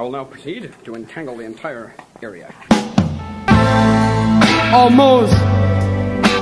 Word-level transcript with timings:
I 0.00 0.02
will 0.02 0.12
now 0.12 0.24
proceed 0.24 0.72
to 0.84 0.94
entangle 0.94 1.36
the 1.36 1.44
entire 1.44 1.94
area. 2.22 2.54
Almost 4.72 5.34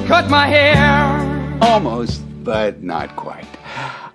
cut 0.06 0.30
my 0.30 0.46
hair. 0.46 1.58
Almost, 1.60 2.22
but 2.44 2.84
not 2.84 3.16
quite. 3.16 3.48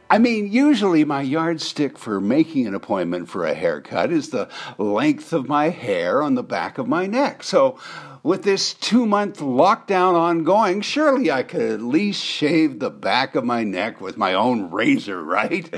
I 0.09 0.17
mean, 0.17 0.49
usually 0.49 1.03
my 1.03 1.21
yardstick 1.23 1.97
for 1.97 2.21
making 2.21 2.67
an 2.67 2.73
appointment 2.73 3.27
for 3.27 3.45
a 3.45 3.53
haircut 3.53 4.13
is 4.13 4.29
the 4.29 4.47
length 4.77 5.33
of 5.33 5.49
my 5.49 5.71
hair 5.71 6.23
on 6.23 6.35
the 6.35 6.43
back 6.43 6.77
of 6.77 6.87
my 6.87 7.05
neck. 7.05 7.43
So, 7.43 7.77
with 8.23 8.43
this 8.43 8.73
two 8.73 9.05
month 9.05 9.39
lockdown 9.39 10.13
ongoing, 10.13 10.79
surely 10.79 11.29
I 11.29 11.43
could 11.43 11.69
at 11.69 11.81
least 11.81 12.23
shave 12.23 12.79
the 12.79 12.89
back 12.89 13.35
of 13.35 13.43
my 13.43 13.65
neck 13.65 13.99
with 13.99 14.15
my 14.15 14.33
own 14.35 14.71
razor, 14.71 15.21
right? 15.25 15.69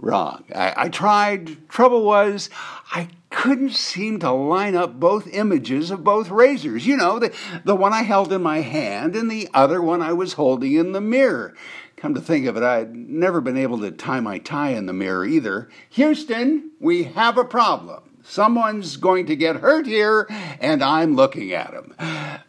Wrong. 0.00 0.44
I, 0.54 0.74
I 0.76 0.88
tried. 0.88 1.68
Trouble 1.68 2.04
was, 2.04 2.48
I 2.90 3.08
couldn't 3.28 3.72
seem 3.74 4.18
to 4.20 4.30
line 4.30 4.74
up 4.74 4.98
both 4.98 5.28
images 5.28 5.90
of 5.90 6.02
both 6.02 6.30
razors. 6.30 6.86
You 6.86 6.96
know, 6.96 7.18
the, 7.18 7.34
the 7.64 7.76
one 7.76 7.92
I 7.92 8.02
held 8.02 8.32
in 8.32 8.42
my 8.42 8.60
hand 8.62 9.14
and 9.14 9.30
the 9.30 9.48
other 9.52 9.82
one 9.82 10.00
I 10.00 10.14
was 10.14 10.32
holding 10.34 10.72
in 10.72 10.92
the 10.92 11.02
mirror. 11.02 11.54
Come 11.96 12.14
to 12.14 12.20
think 12.20 12.46
of 12.46 12.56
it, 12.56 12.62
I'd 12.62 12.96
never 12.96 13.42
been 13.42 13.58
able 13.58 13.78
to 13.80 13.90
tie 13.90 14.20
my 14.20 14.38
tie 14.38 14.70
in 14.70 14.86
the 14.86 14.94
mirror 14.94 15.26
either. 15.26 15.68
Houston, 15.90 16.70
we 16.80 17.02
have 17.02 17.36
a 17.36 17.44
problem. 17.44 18.04
Someone's 18.22 18.96
going 18.96 19.26
to 19.26 19.36
get 19.36 19.56
hurt 19.56 19.86
here, 19.86 20.26
and 20.60 20.82
I'm 20.82 21.14
looking 21.14 21.52
at 21.52 21.74
him. 21.74 21.94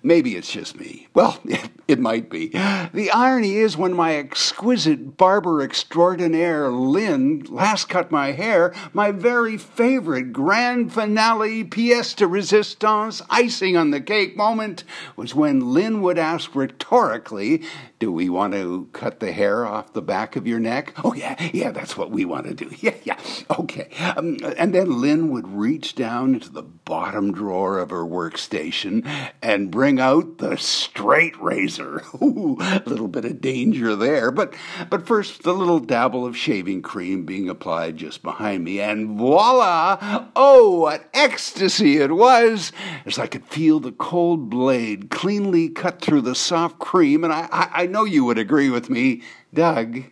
Maybe 0.04 0.36
it's 0.36 0.52
just 0.52 0.80
me. 0.80 1.08
Well, 1.13 1.38
it, 1.88 1.99
might 1.99 2.30
be. 2.30 2.49
The 2.94 3.12
irony 3.13 3.58
is, 3.58 3.77
when 3.77 3.94
my 3.94 4.16
exquisite 4.16 5.17
barber 5.17 5.62
extraordinaire 5.62 6.70
Lynn 6.70 7.45
last 7.49 7.90
cut 7.90 8.12
my 8.12 8.31
hair, 8.31 8.73
my 8.94 9.12
very 9.12 9.57
favorite 9.57 10.34
grand 10.34 10.94
finale 10.94 11.63
pièce 11.63 12.16
de 12.16 12.27
resistance, 12.27 13.21
icing 13.30 13.77
on 13.77 13.91
the 13.91 14.01
cake 14.01 14.35
moment, 14.35 14.84
was 15.15 15.35
when 15.35 15.73
Lynn 15.73 16.01
would 16.01 16.18
ask 16.18 16.55
rhetorically, 16.55 17.63
Do 17.99 18.12
we 18.12 18.29
want 18.29 18.54
to 18.54 18.90
cut 18.93 19.20
the 19.20 19.32
hair 19.32 19.66
off 19.66 19.93
the 19.93 20.01
back 20.01 20.35
of 20.35 20.48
your 20.48 20.60
neck? 20.60 20.93
Oh, 21.04 21.13
yeah, 21.13 21.35
yeah, 21.54 21.71
that's 21.71 21.95
what 21.95 22.12
we 22.12 22.26
want 22.26 22.48
to 22.48 22.54
do. 22.54 22.70
Yeah, 22.82 22.95
yeah, 23.04 23.20
okay. 23.60 23.90
Um, 24.18 24.38
and 24.57 24.73
then 24.73 25.01
Lynn 25.01 25.29
would 25.29 25.48
reach 25.48 25.93
down 25.93 26.34
into 26.34 26.49
the 26.51 26.63
bottom 26.63 27.32
drawer 27.32 27.77
of 27.77 27.91
her 27.91 28.04
workstation 28.04 29.07
and 29.41 29.70
bring 29.70 29.99
out 29.99 30.40
the 30.40 30.57
straight 30.57 31.40
razor. 31.40 31.71
Ooh, 32.22 32.58
a 32.60 32.84
little 32.86 33.08
bit 33.08 33.26
of 33.26 33.41
danger 33.41 33.96
there, 33.96 34.32
but 34.32 34.54
but 34.90 35.08
first 35.08 35.44
the 35.44 35.54
little 35.54 35.80
dabble 35.80 36.26
of 36.26 36.38
shaving 36.38 36.82
cream 36.82 37.26
being 37.26 37.50
applied 37.50 37.98
just 37.98 38.24
behind 38.24 38.63
me, 38.63 38.80
and 38.80 39.18
voila! 39.18 40.28
Oh, 40.36 40.80
what 40.82 41.10
ecstasy 41.13 41.98
it 41.98 42.12
was! 42.12 42.72
As 43.05 43.20
I 43.20 43.28
could 43.28 43.46
feel 43.46 43.80
the 43.80 43.91
cold 43.91 44.50
blade 44.50 45.10
cleanly 45.10 45.70
cut 45.70 46.02
through 46.02 46.22
the 46.22 46.36
soft 46.36 46.80
cream, 46.80 47.24
and 47.24 47.34
I, 47.34 47.48
I, 47.52 47.84
I 47.84 47.85
know 47.88 48.04
you 48.04 48.26
would 48.26 48.38
agree 48.38 48.70
with 48.70 48.90
me, 48.90 49.22
Doug. 49.54 50.04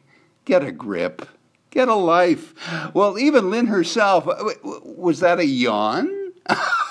Get 0.45 0.63
a 0.63 0.71
grip. 0.71 1.27
Get 1.71 1.87
a 1.87 1.95
life. 1.95 2.53
Well, 2.95 3.19
even 3.19 3.51
Lynn 3.51 3.67
herself, 3.67 4.27
was 4.63 5.19
that 5.19 5.39
a 5.39 5.45
yawn? 5.45 6.33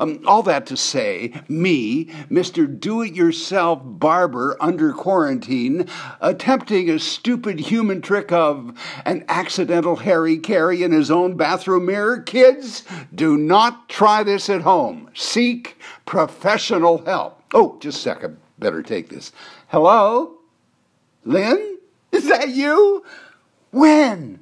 um, 0.00 0.20
all 0.26 0.42
that 0.42 0.66
to 0.66 0.76
say, 0.76 1.32
me, 1.48 2.06
Mr. 2.30 2.66
Do 2.78 3.02
It 3.02 3.14
Yourself 3.14 3.80
barber 3.84 4.56
under 4.60 4.92
quarantine, 4.92 5.88
attempting 6.20 6.90
a 6.90 6.98
stupid 6.98 7.60
human 7.60 8.00
trick 8.00 8.32
of 8.32 8.78
an 9.04 9.24
accidental 9.28 9.96
Harry 9.96 10.38
Carey 10.38 10.82
in 10.82 10.92
his 10.92 11.10
own 11.10 11.36
bathroom 11.36 11.86
mirror. 11.86 12.20
Kids, 12.20 12.84
do 13.14 13.36
not 13.36 13.88
try 13.88 14.22
this 14.22 14.48
at 14.50 14.62
home. 14.62 15.10
Seek 15.14 15.78
professional 16.06 17.04
help. 17.04 17.40
Oh, 17.52 17.78
just 17.80 17.98
a 17.98 18.02
second. 18.02 18.38
Better 18.58 18.82
take 18.82 19.08
this. 19.08 19.32
Hello? 19.68 20.38
Lynn? 21.24 21.78
Is 22.12 22.28
that 22.28 22.50
you? 22.50 23.04
When? 23.70 24.40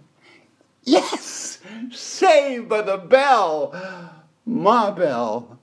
Yes! 0.85 1.59
Saved 1.91 2.69
by 2.69 2.83
the 2.83 2.99
bell! 2.99 4.22
Ma 4.45 4.91
bell! 4.91 5.62